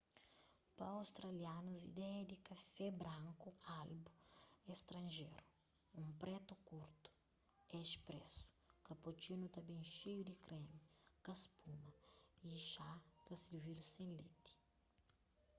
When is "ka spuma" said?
11.25-11.91